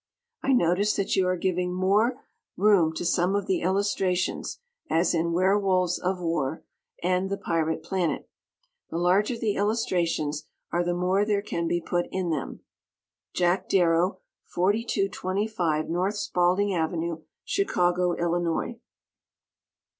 [0.41, 2.23] I notice that you are giving more
[2.57, 4.57] room to some of the illustrations,
[4.89, 6.63] as in "Werewolves of War"
[7.03, 8.27] and "The Pirate Planet."
[8.89, 12.61] The larger the illustrations are the more there can be put in them.
[13.35, 16.09] Jack Darrow, 4225 No.
[16.09, 18.79] Spaulding Ave., Chicago, Illinois.